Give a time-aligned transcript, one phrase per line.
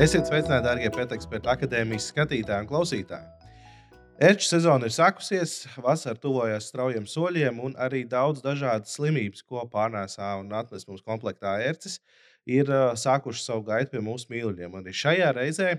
[0.00, 3.50] Esiet sveicināti, darbie pēteksperta akadēmijas skatītāji un klausītāji.
[4.24, 10.30] Ērču sezona ir sākusies, vasara tuvojas straujiem soļiem, un arī daudz dažādas slimības, ko pārnēsā
[10.40, 11.98] un atnes mums komplektā ērces,
[12.48, 12.72] ir
[13.02, 14.78] sākušas savu gaitu pie mūsu mīļajiem.
[14.80, 15.74] Arī šajā reizē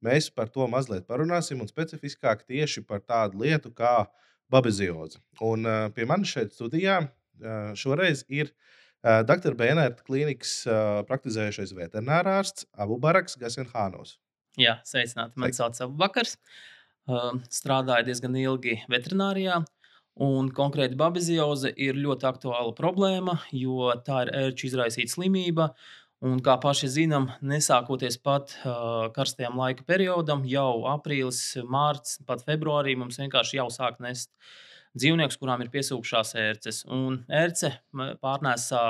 [0.00, 3.98] mēs par to mazliet parunāsim, un specifiskāk tieši par tādu lietu kā
[4.48, 5.20] babizioze.
[5.44, 7.02] Un pie manis šeit studijā
[7.76, 9.54] šoreiz ir uh, Dr.
[9.58, 14.16] Bēnērta klīnikas uh, praktizējušais veterinārārsts Abu Baraks Gasenhānos.
[14.58, 15.38] Jā, sveicināti.
[15.38, 16.34] Mani sauc Abu Bakars.
[17.08, 19.62] Uh, strādāju diezgan ilgi veterinārijā.
[20.18, 25.70] Un konkrēti babizioze ir ļoti aktuāla problēma, jo tā ir ērču izraisīta slimība.
[26.26, 32.96] Un, kā paši zinām, nesākoties pat uh, karstajam laika periodam, jau aprīlis, mārciņš, pat februārī
[32.98, 34.32] mums vienkārši jau sāk nest
[34.96, 36.82] dzīvniekus, kurām ir piesūkšās ērces.
[36.88, 37.74] Un ērce
[38.22, 38.82] pārnēsā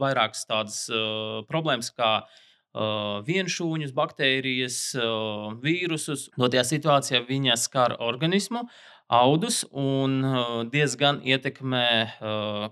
[0.00, 0.80] vairākas tādas
[1.50, 2.10] problēmas, kā
[3.26, 4.80] vienšūņus, baktērijas,
[5.62, 6.28] vīrusus.
[6.36, 8.66] No tajā situācijā viņa skar organismu,
[9.06, 10.18] audus un
[10.72, 11.86] diezgan ietekmē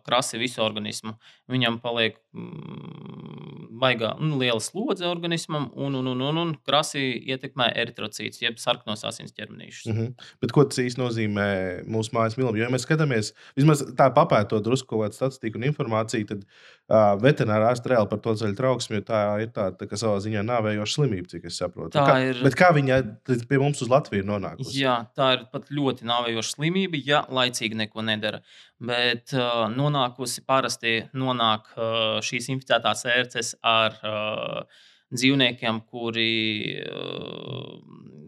[0.04, 1.16] krasi visu organismu.
[1.48, 7.02] Viņam paliek mm, baigā nu, liela slodze organismam, un, un, un, un, un krasi
[7.34, 9.88] ietekmē eritrocītus, jeb sarkanos asins ķermenīšus.
[9.90, 10.28] Mm -hmm.
[10.42, 11.48] Bet ko tas īstenībā nozīmē
[11.90, 12.58] mūsu mājas mīlestībā?
[12.58, 17.14] Jo, ja mēs skatāmies, vismaz tā papētot drusku kaut kādu statistiku un informāciju, tad uh,
[17.22, 20.94] veterinārā ārsta reāli par to ceļu trauksmi, jo tā ir tāda tā, savā ziņā nāvējoša
[20.94, 21.98] slimība, cik es saprotu.
[21.98, 23.02] Tā kā, ir- Bet kā viņa
[23.48, 24.78] pie mums uz Latviju ir nonākusi?
[24.80, 28.40] Jā, tā ir pat ļoti nāvējoša slimība, ja laicīgi neko nedara.
[28.88, 36.30] Bet uh, nonākusi parasti nonāk uh, šīs inficētās ērces ar uh, dzīvniekiem, kuri
[36.82, 37.74] uh,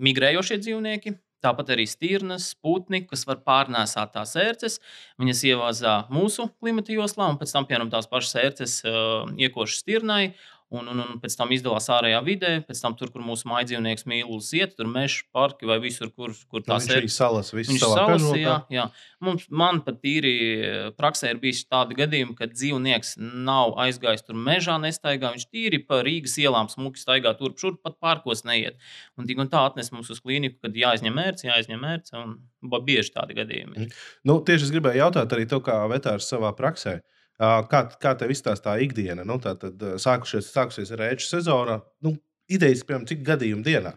[0.07, 1.17] migrējošie dzīvnieki.
[1.45, 4.79] Tāpat arī stirnas, putni, kas var pārnēsāt tās ērces.
[5.21, 10.33] Viņas ievāzā mūsu klimata joslā, un pēc tam, piemēram, tās pašas ērces uh, iekošas stirnai.
[10.75, 14.49] Un, un, un pēc tam izdalās ārējā vidē, pēc tam tur, kur mūsu mājdzīvnieks mīlestības
[14.59, 17.79] iet, tur meža parki vai visur, kur, kur Tā tās viņš arī ērces salas Viņš
[17.85, 18.41] salas, kažokā.
[18.41, 18.87] jā, jā.
[19.23, 24.43] Mums, man pat tīri eh, praksē ir bijis tādi gadījumi, kad dzīvnieks nav aizgājis tur
[24.49, 25.31] mežā, nestaigā.
[25.37, 28.75] Viņš tīri pa Rīgas ielām smuki staigā turp šurp, pat pārkos neiet.
[29.15, 32.17] Un tik un tā atnes mums uz klīniku, kad jāizņem mērķis, jāizņem mērķis.
[32.19, 32.41] Un
[32.87, 33.87] bieži tādi gadījumi.
[33.87, 34.01] ir.
[34.27, 36.99] Nu, tieši es gribēju jautāt arī to, kā vetārs savā praksē.
[36.99, 39.25] Ā, Kā, kā tev izstāsta tā ikdiena?
[39.29, 41.83] Nu, tā tad sākušies, sākusies rēču sezona.
[42.05, 42.15] Nu,
[42.49, 43.97] idejas, piemēram, cik gadījumu dienā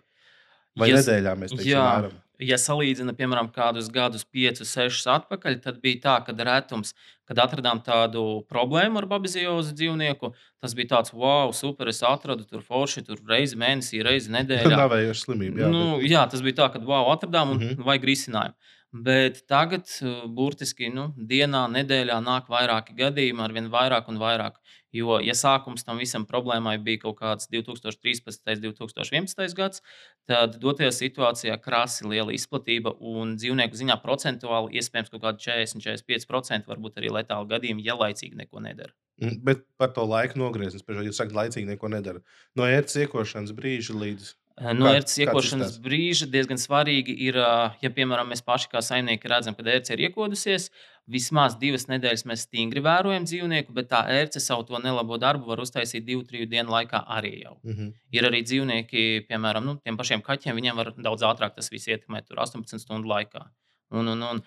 [0.80, 1.86] vai Ja nedēļā mēs teiksim, jā.
[1.86, 2.18] mēram?
[2.40, 6.94] Ja salīdzina, piemēram, kādus gadus, piecus, sešus atpakaļ, tad bija tā, ka retums,
[7.28, 10.32] kad atradām tādu problēmu ar babiziozu dzīvnieku,
[10.64, 14.72] tas bija tāds, wow, super, es atradu tur forši, tur reizi mēnesī, reizi nedēļā.
[14.86, 15.66] Navējoša slimība.
[15.66, 17.74] Jā, nu, bet, jā, tas bija tā, ka wow, atradām un mm.
[17.74, 17.90] -hmm.
[17.92, 18.74] vajag risinājumu.
[18.90, 24.58] Bet tagad, uh, burtiski nu, dienā, nedēļā nāk vairāki gadījumi, ar vien vairāk un vairāk.
[24.96, 28.42] Jo, ja sākums tam visam problēmai bija kaut kāds 2013.
[28.50, 29.54] un 2011.
[29.58, 29.84] gads,
[30.26, 36.98] tad dotajā situācijā krasi liela izplatība un dzīvnieku ziņā procentuāli iespējams kaut kādi 40-45% varbūt
[36.98, 38.96] arī letāli gadījumi, ja laicīgi neko nedara.
[39.22, 42.26] Mm, bet par to laiku nogrieziens, ja saka, laicīgi neko nedara.
[42.58, 44.34] No ērts iekošanas brīža līdz.
[44.59, 49.64] No ērces iekošanas brīža diezgan svarīgi ir, ja, piemēram, mēs paši kā saimnieki redzam, ka
[49.64, 50.68] ērce ir iekodusies,
[51.09, 55.64] vismaz divas nedēļas mēs stingri vērojam dzīvnieku, bet tā ērce savu to nelabo darbu var
[55.64, 57.56] uztaisīt divu, triju dienu laikā arī jau.
[57.64, 57.94] Mm -hmm.
[58.12, 62.28] Ir arī dzīvnieki, piemēram, nu, tiem pašiem kaķiem, viņiem var daudz ātrāk tas viss ietekmēt,
[62.28, 63.47] tur 18 stundu laikā.
[63.91, 64.44] Un, un, un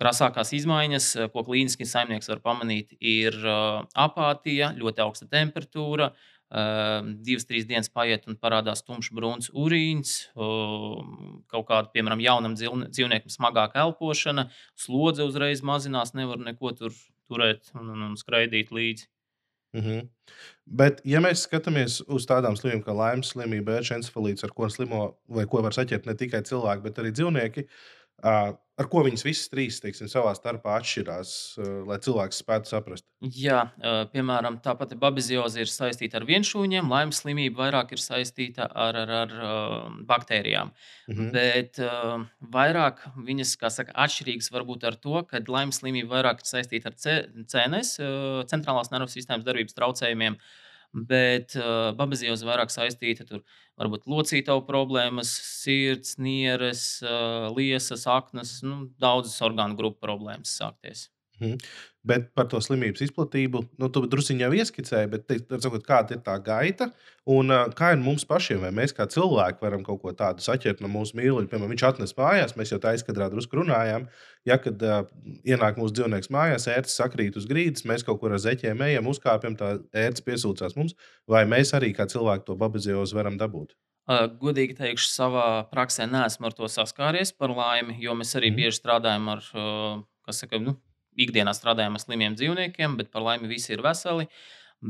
[0.00, 3.34] krasākās izmaiņas, ko klīniski saimnieks var pamanīt, ir
[3.94, 6.06] apātija, ļoti augsta temperatūra.
[6.06, 11.02] Uh, divas, trīs dienas paiet un parādās tumšs brūns urīns, uh,
[11.50, 14.48] kaut kāda, piemēram, jaunam dzīvn- dzīvniekam smagāka elpošana,
[14.78, 16.94] slodze uzreiz mazinās, nevar neko tur
[17.26, 19.08] turēt un, un, un skraidīt līdzi.
[19.76, 20.08] Mm -hmm.
[20.66, 25.44] Bet, ja mēs skatāmies uz tādām slimībām kā laimes slimība, encefalīts, ar ko slimo vai
[25.46, 27.66] ko var saķert ne tikai cilvēki, bet arī dzīvnieki,
[28.24, 31.30] ar ko viņas visas trīs teiksim, savā starpā atšķirās,
[31.88, 33.06] lai cilvēks spētu saprast.
[33.20, 33.62] Jā,
[34.12, 39.14] piemēram, tā pati babizioze ir saistīta ar vienšūņiem, laimes slimība vairāk ir saistīta ar, ar,
[39.22, 39.34] ar
[40.08, 40.74] baktērijām.
[41.12, 41.32] Mhm.
[41.36, 41.80] Bet
[42.56, 47.98] vairāk viņas saka, atšķirīgas varbūt ar to, ka laimes slimība vairāk ir saistīta ar CNS,
[48.52, 50.40] centrālās nervu sistēmas darbības traucējumiem.
[50.96, 53.42] Bet uh, babizioze vairāk saistīta ar
[53.80, 55.32] varbūt locītavu problēmas,
[55.62, 61.08] sirds, nieres, uh, liesas, aknas, nu, daudzas orgānu grupu problēmas sākties.
[61.40, 61.58] Mhm.
[62.06, 66.36] Bet par to slimības izplatību, nu, tu druskuļi jau ieskicēji, bet sakot, kāda ir tā
[66.40, 66.86] gaita
[67.26, 70.88] un kā ir mums pašiem, vai mēs kā cilvēki varam kaut ko tādu saķert no
[70.92, 71.48] mūsu mīluļa.
[71.50, 74.06] Piemēram, viņš atnes mājās, mēs jau tā izskatā drusku runājām.
[74.46, 75.02] Ja kad uh,
[75.44, 79.58] ienāk mūsu dzīvnieks mājās, ērts sakrīt uz grīdas, mēs kaut kur ar zeķiem ejam, uzkāpjam,
[79.58, 80.94] tā ērts piesūcās mums,
[81.26, 83.74] vai mēs arī kā cilvēki to babiziozu varam dabūt.
[84.06, 88.56] Uh, godīgi teikšu, savā praksē neesmu ar to saskāries par laimi, jo mēs arī Mhm.
[88.62, 90.76] bieži strādājam ar, uh, kas saka, nu,
[91.16, 94.28] ikdienā strādājam ar slimiem dzīvniekiem, bet par laimi visi ir veseli.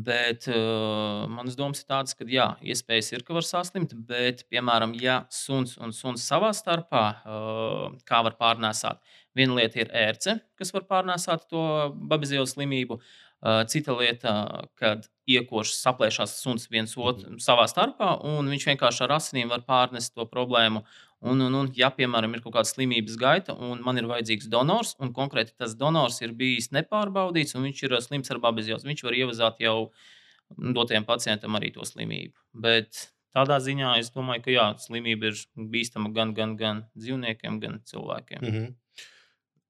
[0.06, 4.96] Bet uh, manas domas ir tādas, ka jā, iespējas ir, ka var saslimt, bet, piemēram,
[4.98, 8.98] ja suns un suns savā starpā, uh, kā var pārnēsāt,
[9.38, 11.62] viena lieta ir ērce, kas var pārnēsāt to
[12.10, 12.98] babiziozu slimību.
[12.98, 14.32] Uh, cita lieta,
[14.80, 20.16] kad iekošas, saplēšās suns viens otru savā starpā, un viņš vienkārši ar asinīm var pārnest
[20.16, 20.82] to problēmu.
[21.24, 24.92] Un, un, un, ja, piemēram, ir kaut kāda slimības gaita, un man ir vajadzīgs donors,
[25.00, 29.04] un konkrēti tas donors ir bijis nepārbaudīts, un viņš ir uh, slims ar babiziozu, viņš
[29.06, 29.76] var ievazāt jau
[30.52, 32.36] dotajam pacientam arī to slimību.
[32.52, 35.40] Bet tādā ziņā es domāju, ka jā, slimība ir
[35.72, 38.44] bīstama gan, gan, gan dzīvniekiem, gan cilvēkiem.
[38.44, 38.74] Mm -hmm.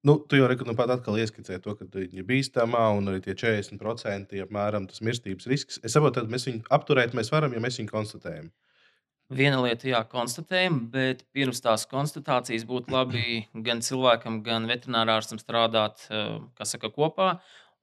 [0.07, 3.33] Nu, tu jau nu pat atkal ieskicēji to, ka viņi ir bīstamā un arī tie
[3.33, 5.79] 40% apmēram tas mirstības risks.
[5.83, 8.51] Es saprotu, ka mēs viņu apturēt mēs varam, ja mēs viņu konstatējam.
[9.27, 16.05] Viena lieta, jā, konstatējam, bet pirms tās konstatācijas būtu labi gan cilvēkam, gan veterinārārstam strādāt
[16.07, 17.33] eh, saka, kopā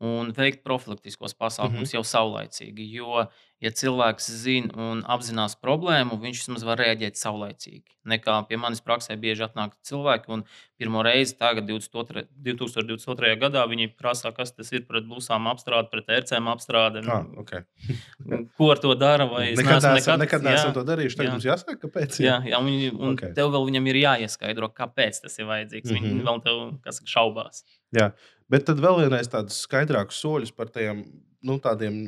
[0.04, 1.94] un veikt profilaktiskos pasākumus mm -hmm.
[1.94, 2.88] jau saulaicīgi.
[2.96, 3.26] Jo,
[3.64, 7.94] ja cilvēks zina un apzinās problēmu, viņš vismaz var rēģēt saulaicīgi.
[8.12, 10.42] Nekā pie manis praksē bieži atnāk cilvēki, un
[10.80, 13.32] pirmo reizi tagad, 22, 2022.
[13.40, 17.04] gadā, viņi prasa, kas tas ir pret blūzām apstrāde, pret ērcēm apstrāde.
[17.08, 17.64] Ah, okay.
[18.58, 19.28] Ko ar to dara?
[19.32, 21.20] Nekad neesam, nekad neesam to darījuši.
[21.22, 21.36] Tagad jā.
[21.38, 22.20] mums jāsaka, kāpēc.
[22.20, 23.32] Jā, jā un, un okay.
[23.36, 25.88] tev vēl viņam ir jāieskaidro, kāpēc tas ir vajadzīgs.
[25.88, 26.10] Mm -hmm.
[26.10, 27.64] Viņi vēl tev, kas šaubās.
[27.96, 28.12] Jā,
[28.52, 31.06] bet tad vēl vienreiz tādus skaidrākus soļus par tiem
[31.44, 31.98] nu, tādiem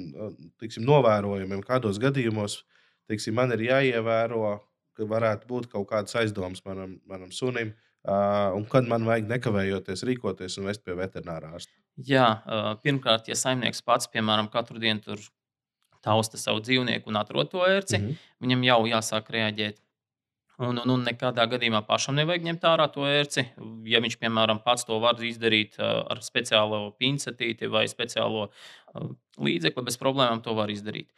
[0.60, 2.60] tiksim, novērojumiem, kādos gadījumos
[3.10, 4.56] tiksim, man ir jāievēro,
[4.96, 7.74] ka varētu būt kaut kādas aizdomas manam, manam sunim.
[8.06, 11.72] Uh, un kad man vajag nekavējoties rīkoties un vest pie veterinārā ārsta?
[12.06, 15.24] Jā, uh, pirmkārt, ja saimnieks pats, piemēram, katru dienu tur
[16.06, 18.28] tausta savu dzīvnieku un atrod to ērci, mm -hmm.
[18.44, 19.82] viņam jau jāsāk reaģēt.
[20.56, 23.42] Un, un, un nekādā gadījumā pašam nevajag ņemt ārā to ērci.
[23.92, 29.84] Ja viņš, piemēram, pats to var izdarīt uh, ar speciālo pincetīti vai speciālo uh, līdzekli,
[29.84, 31.10] bez problēmām to var izdarīt.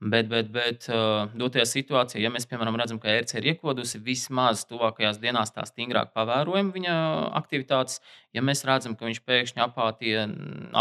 [0.00, 4.64] Bet, bet, bet uh, dotajā situācijā, ja mēs, piemēram, redzam, ka ērce ir iekodusi, vismaz
[4.68, 6.96] tuvākajās dienās tā stingrāk pavērojam viņa
[7.40, 8.00] aktivitātes.
[8.36, 10.24] Ja mēs redzam, ka viņš pēkšņi apātija,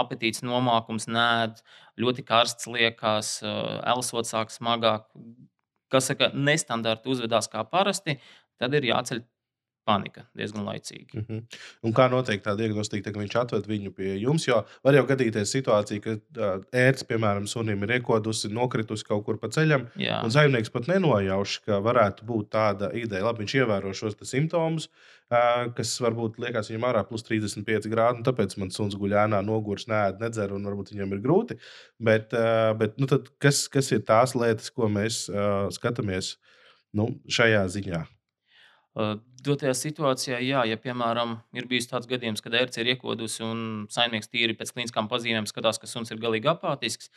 [0.03, 1.59] apetīts, nomākums, nēd,
[1.99, 5.07] ļoti karsts liekas, elsots sāk smagāk,
[5.95, 8.19] kas saka, nestandarti uzvedās kā parasti,
[8.61, 9.23] tad ir jāceļ
[9.85, 11.13] panika diezgan laicīgi.
[11.13, 11.57] Mm -hmm.
[11.85, 14.47] Un kā notiek tā diagnostika, ka viņš atved viņu pie jums?
[14.47, 19.39] Jo var jau gadīties situācija, ka uh, ērts, piemēram, sunim ir iekodusi, nokritusi kaut kur
[19.39, 20.21] pa ceļam, Jā.
[20.23, 23.25] un saimnieks pat nenojauš, ka varētu būt tāda ideja.
[23.25, 28.23] Labi, viņš ievēro šos simptomus, uh, kas varbūt liekas viņam ārā plus 35 grādi, un
[28.23, 31.59] tāpēc man suns guļ ēnā, nogurs, nē, nedzer, un varbūt viņam ir grūti.
[31.99, 35.29] Bet, uh, bet nu, kas, kas ir tās lietas, ko mēs
[35.77, 36.35] skatāmies
[36.93, 38.05] nu, šajā ziņā?
[39.45, 43.59] Dotajā situācijā, jā, ja, piemēram, ir bijis tāds gadījums, kad ērce ir iekodusi un
[43.93, 47.11] saimnieks tīri pēc klīniskām pazīmēm skatās, ka suns ir galīgi apātisks,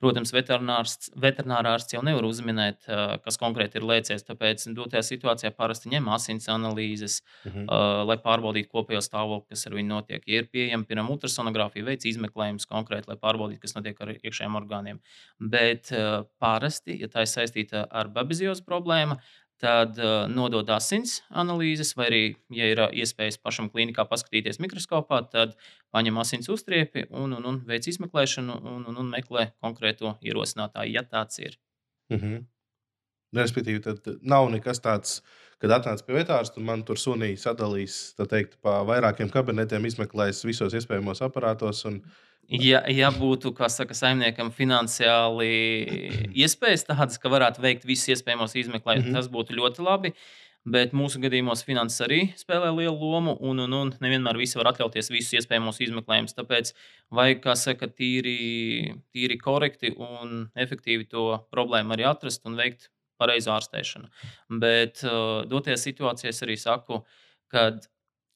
[0.00, 2.84] protams, veterinārārsts jau nevar uzminēt,
[3.24, 4.26] kas konkrēti ir lēcies.
[4.26, 7.64] Tāpēc dotajā situācijā parasti ņem asins analīzes, -huh.
[7.64, 10.24] uh, lai pārbaudītu kopējo stāvokli, kas ar viņu notiek.
[10.26, 15.04] Ja ir pieejama, piemēram, ultrasonogrāfija, veids izmeklējums konkrēti, lai pārbaudītu, kas notiek ar iekšējiem orgāniem.
[15.38, 19.20] Bet uh, parasti, ja tā ir saistīta ar babiziozu problēmu,
[19.60, 22.22] tad uh, nodod asins analīzes, vai arī,
[22.54, 25.52] ja ir uh, iespējas pašam klīnikā paskatīties mikroskopā, tad
[25.94, 31.04] paņem asins uztriepi un, un, un veic izmeklēšanu un, un, un meklē konkrēto ierosinātāju, ja
[31.04, 31.58] tāds ir.
[32.10, 32.40] Mm -hmm.
[33.36, 35.20] Respektīvi, tad nav nekas tāds,
[35.62, 40.74] kad atnāc pie vetārsta un man tur sunī sadalīs teikt, pa vairākiem kabinetiem, izmeklēs visos
[40.74, 41.84] iespējamos aparātos.
[41.86, 42.02] Un,
[42.50, 45.50] Ja, ja būtu, saka, saimniekam finansiāli
[46.34, 49.18] iespējas tādas, ka varētu veikt visus iespējamos izmeklējumus, mm -hmm.
[49.20, 50.14] tas būtu ļoti labi.
[50.66, 55.08] Bet mūsu gadījumos finanses arī spēlē lielu lomu, un, un, un nevienmēr visi var atļauties
[55.10, 56.36] visus iespējamos izmeklējumus.
[56.36, 56.74] Tāpēc
[57.16, 63.54] vajag, kā saka, tīri, tīri korekti un efektīvi to problēmu arī atrast un veikt pareizu
[63.54, 64.10] ārstēšanu.
[64.60, 67.00] Bet uh, dotajā situācijā es arī saku,
[67.48, 67.70] ka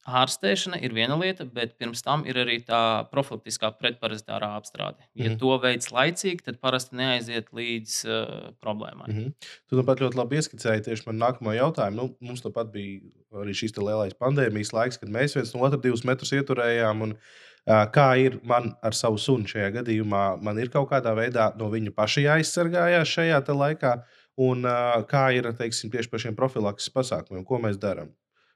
[0.04, 5.00] Ārstēšana ir viena lieta, bet pirms tam ir arī tā profilaktiskā pretparazitārā apstrāde.
[5.14, 5.38] Ja mm -hmm.
[5.40, 9.08] to veids laicīgi, tad parasti neaiziet līdz uh, problēmai.
[9.08, 9.32] Mm -hmm.
[9.68, 11.96] Tu nu pat ļoti labi ieskicēji tieši man nākamo jautājumu.
[11.96, 13.00] Nu, mums nu pat bija
[13.32, 17.02] arī šis lielais pandēmijas laiks, kad mēs viens no otra divus metrus ieturējām.
[17.02, 20.42] Un, uh, kā ir man ar savu sunu šajā gadījumā?
[20.42, 24.04] Man ir kaut kādā veidā no viņa paša jāizsargājās šajā laikā,
[24.36, 28.12] un uh, kā ir teiksim, tieši par šiem profilakses pasākumiem, ko mēs darām?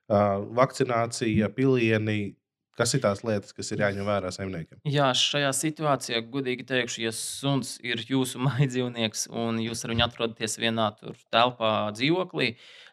[0.09, 2.35] Vakcinācija, pilieni.
[2.79, 4.79] Kas ir tās lietas, kas ir jāņem vērā saimniekam?
[4.87, 10.55] Jā, šajā situācijā, godīgi teikšu, ja suns ir jūsu maidzīvnieks un jūs ar viņu atrodaties
[10.63, 10.93] vienā
[11.35, 12.53] telpā, dzīvoklī,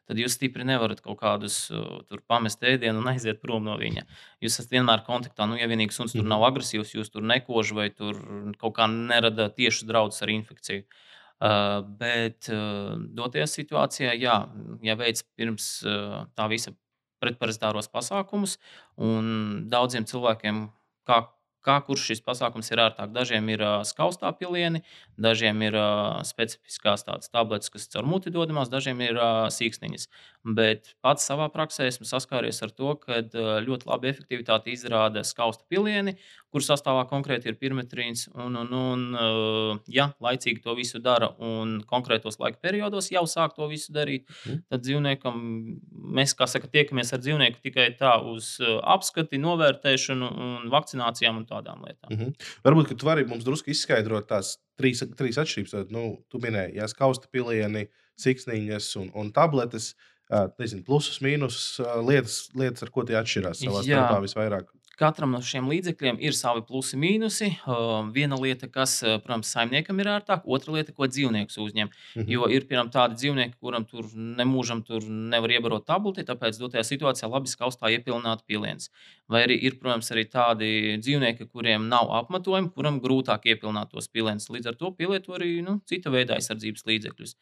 [0.10, 4.08] tad jūs stipri nevarat kaut kādus uh, pamest ēdienu un aiziet prom no viņa.
[4.42, 5.46] Jūs esat vienmēr kontaktā.
[5.46, 6.32] Nu, ja vienīgi suns tur mhm.
[6.34, 8.18] nav agresīvs, jūs tur nekož vai tur
[8.58, 10.88] kaut kā nerada tieši draudus ar infekciju.
[11.36, 14.40] Uh, bet uh, dotajā situācijā, jā,
[14.88, 16.72] ja veids pirms uh, tā visa
[17.26, 18.58] pretparazitāros pasākumus.
[19.76, 20.68] Daudziem cilvēkiem,
[21.10, 21.24] kā
[21.66, 23.12] kā kurš šis pasākums ir ērtāk.
[23.16, 24.84] Dažiem ir uh, skaustā pilieni,
[25.22, 30.08] dažiem ir uh, specifiskās tādas tabletes, kas caur muti dodamās, dažiem ir uh, sīkstiņas.
[30.46, 35.66] Bet pats savā praksē esmu saskāries ar to, ka uh, ļoti labi efektivitāti izrāda skausta
[35.72, 36.18] pilieni,
[36.54, 38.30] kur sastāvā konkrēti ir pirmetrīns.
[38.38, 43.58] Un, un, un, uh, ja laicīgi to visu dara un konkrētos laika periodos jau sāk
[43.58, 44.62] to visu darīt, mm.
[44.72, 45.42] tad dzīvniekam
[46.16, 51.50] mēs, kā saka, tiekamies ar dzīvnieku tikai tā uz uh, apskati, novērtēšanu un vakcinācijām un
[51.50, 52.12] tā tādām lietām.
[52.12, 52.50] Mm -hmm.
[52.68, 55.92] Varbūt, ka tu vari mums drusku izskaidrot tās trīs, trīs atšķirības.
[55.92, 57.88] Nu, tu minēji, ja skausta pilieni,
[58.22, 59.96] siksniņas un, un tabletes.
[60.60, 64.72] Nezinu, plusus, mīnus lietas, lietas, ar ko tie atšķirās savā starpā visvairāk.
[65.00, 67.50] Katram no šiem līdzekļiem ir savi plusi, mīnusi.
[67.68, 71.90] Uh, viena lieta, kas, uh, protams, saimniekam ir ērtāk, otra lieta, ko dzīvnieks uzņem.
[71.90, 72.32] Mm -hmm.
[72.32, 77.30] Jo ir piemēram tādi dzīvnieki, kuram tur nemūžam tur nevar iebarot tableti, tāpēc dotajā situācijā
[77.32, 78.90] labi skaustā iepilināt piliens.
[79.28, 80.72] Vai arī ir, protams, arī tādi
[81.04, 84.50] dzīvnieki, kuriem nav apmetojumi, kuram grūtāk iepilināt tos pilienus.
[84.50, 87.36] Līdz ar to pielieto arī nu, cita veida aizsardzības līdzekļus.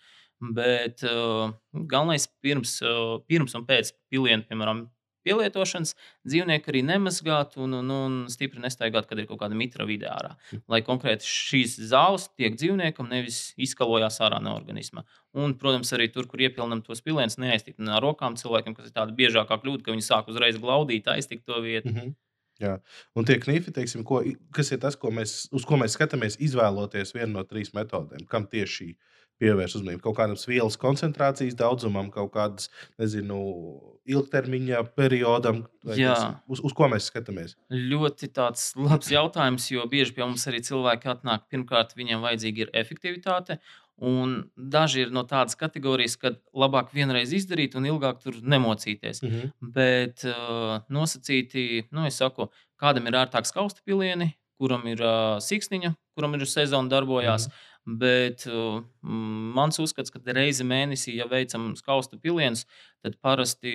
[0.54, 4.88] Bet uh, galvenais pirms, uh, pirms un pēc piliena, piemēram,
[5.28, 5.94] pielietošanas,
[6.28, 10.34] dzīvnieki arī nemazgātu un, un, un stipri nestaigātu, kad ir kaut kāda mitra vidē ārā.
[10.52, 10.64] Hm.
[10.72, 15.06] Lai konkrēti šīs zāles tiek dzīvniekam, nevis izkalojās ārā no organisma.
[15.34, 19.16] Un, protams, arī tur, kur iepilnām tos pilienus, neaiztikt no rokām cilvēkiem, kas ir tāda
[19.18, 21.90] biežākā kļūda, ka viņi sāk uzreiz glaudīt, aiztikt to vietu.
[21.90, 22.14] Mm -hmm.
[22.62, 22.78] Jā.
[23.18, 24.22] Un tie knifi, teiksim, ko,
[24.54, 28.46] kas ir tas, ko mēs, uz ko mēs skatāmies, izvēloties vienu no trīs metodēm, kam
[28.48, 28.94] tieši
[29.42, 30.02] pievērst uzmanību.
[30.04, 32.70] Kaut kādam vielas koncentrācijas daudzumam, kaut kādas,
[33.02, 33.40] nezinu,
[34.10, 37.56] ilgtermiņa periodam, tas, uz, uz ko mēs skatāmies?
[37.72, 41.48] Ļoti tāds labs jautājums, jo bieži pie mums arī cilvēki atnāk.
[41.54, 43.60] Pirmkārt, viņiem vajadzīga ir efektivitāte.
[44.04, 49.22] Un daži ir no tādas kategorijas, ka labāk vienreiz izdarīt un ilgāk tur nemocīties.
[49.22, 49.52] Mm -hmm.
[49.76, 52.50] Bet uh, nosacīti, nu, es saku,
[52.82, 57.48] kādam ir ērtāk skausta pilieni, kuram ir uh, siksniņa, kuram ir sezona darbojās.
[57.48, 57.73] Mm -hmm.
[57.84, 62.64] Bet uh, mans uzskats, ka reizi mēnesī, ja veicam skaustu pilienus,
[63.04, 63.74] tad parasti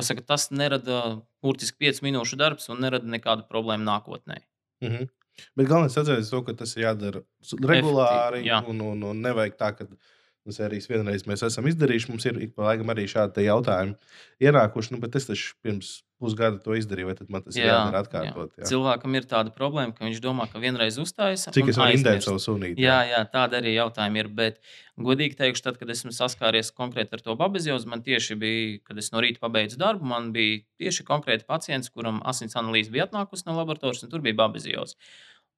[0.00, 4.40] saka, tas nerada burtiski 5 minūšu darbs un nerada nekādu problēmu nākotnē.
[4.84, 5.08] Mm -hmm.
[5.58, 9.56] Bet galvenais ir atcerēties to, ka tas ir jādara regulāri Efektīvi, un, un, un nevajag
[9.58, 9.86] tā, ka
[10.48, 12.08] sērijas vienreiz mēs esam izdarījuši.
[12.08, 13.94] Mums ir ik pa laikam arī šādi jautājumi
[14.40, 17.70] ienākuši, nu, bet es taču pirms pusgada to izdarīju, vai tad man tas jā, ir
[17.70, 18.50] jādara atkārtot.
[18.56, 18.62] Jā.
[18.62, 18.68] Jā.
[18.72, 21.46] Cilvēkam ir tāda problēma, ka viņš domā, ka vienreiz uzstājas.
[21.54, 22.82] Cik es varu indēt savu sunīti?
[22.82, 24.30] Jā, jā, tāda arī jautājumi ir.
[24.38, 24.60] Bet,
[25.08, 29.12] godīgi teikšu, tad, kad esmu saskāries konkrēti ar to babeziozu, man tieši bija, kad es
[29.14, 33.58] no rīta pabeidzu darbu, man bija tieši konkrēti pacients, kuram asins analīze bija atnākusi no
[33.60, 34.98] laboratorijas, un tur bija babezioza.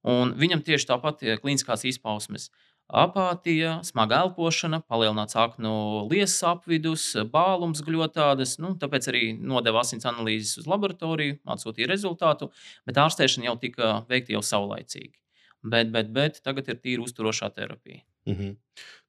[0.09, 2.49] Un viņam tieši tāpat ir klīniskās izpausmes.
[2.49, 5.73] Uh, apātija, smaga elpošana, palielināts aknu
[6.11, 8.57] liesas apvidus, bālums gļotādas.
[8.63, 12.51] Nu, tāpēc arī nodeva asins analīzes uz laboratoriju, atsūtīja rezultātu,
[12.89, 15.15] bet ārstēšana jau tika veikta jau saulaicīgi.
[15.61, 18.01] Bet, bet, bet tagad ir tīra uzturošā terapija.
[18.29, 18.57] Mm -hmm.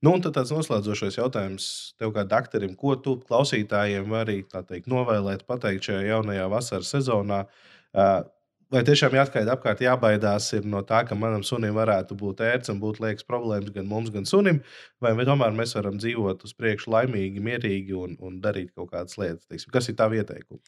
[0.01, 5.83] nu, tad tāds noslēdzošais jautājums tev, kā doktoram, ko tu klausītājiem vari teikt, novēlēt, pateikt
[5.83, 7.45] šajā jaunajā vasaras sezonā.
[7.93, 8.23] Uh,
[8.71, 13.01] Vai tiešām jāatskaita apkārt, jābaidās no tā, ka manam sunim varētu būt ērts un būt
[13.03, 14.61] liekas problēmas gan mums, gan sunim,
[15.03, 19.43] vai, tomēr mēs varam dzīvot uz priekšu laimīgi, mierīgi un, un darīt kaut kādas lietas?
[19.51, 20.63] Teiksim, kas ir tā ieteikuma?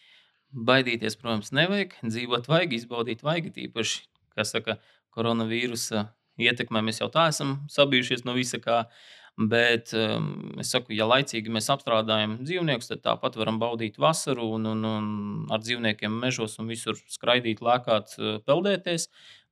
[0.54, 1.96] Baidīties, protams, nevajag.
[2.04, 3.48] Dzīvot vajag, izbaudīt vajag.
[3.56, 4.04] Tīpaši,
[4.36, 4.76] kas saka,
[5.16, 6.04] koronavīrusa
[6.44, 8.84] ietekmē mēs jau tā esam sabijušies no visa kā.
[9.34, 10.28] Bet um,
[10.62, 15.08] es saku, ja laicīgi mēs apstrādājam dzīvniekus, tad tāpat varam baudīt vasaru un, un, un
[15.50, 19.08] ar dzīvniekiem mežos un visur skraidīt, lēkāt, uh, peldēties.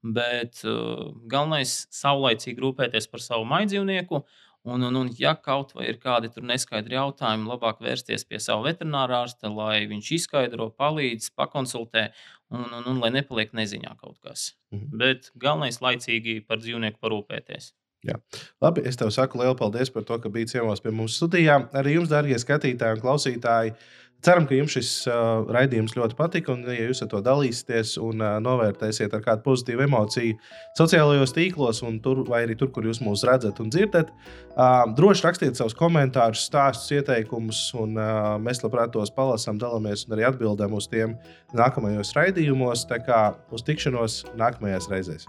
[0.06, 4.22] Bet uh, galvenais ir saulaicīgi rūpēties par savu maidzīvnieku.
[4.70, 9.24] Un, un, un, ja kaut vai ir kādi neskaidri jautājumi, labāk vērsties pie sava veterinārā
[9.24, 12.12] ārsta, lai viņš izskaidro, palīdz, pakonsultē,
[12.54, 14.52] un, un, un lai nepaliek neziņā kaut kas.
[14.70, 14.98] Mhm.
[15.02, 17.74] Bet galvenais ir laicīgi par dzīvnieku parūpēties.
[18.08, 18.18] Jā.
[18.64, 21.60] Labi, es tev saku lielu paldies par to, ka biji ciemos pie mums studijā.
[21.78, 23.76] Arī jums, darbie skatītāji un klausītāji,
[24.22, 28.22] Ceram, ka jums šis uh, raidījums ļoti patika, un, ja jūs ar to dalīsieties un
[28.22, 30.36] uh, novērtēsiet ar kādu pozitīvu emociju
[30.78, 34.14] sociālajos tīklos, tur, vai arī tur, kur jūs mūs redzat un dzirdat,
[34.54, 40.20] uh, droši rakstiet savus komentārus, stāstus, ieteikumus, un uh, mēs labprāt tos palasām, dalāmies un
[40.20, 41.18] arī atbildam uz tiem
[41.58, 42.86] nākamajos raidījumos.
[42.94, 45.26] Tā kā uz tikšanos nākamajās reizēs!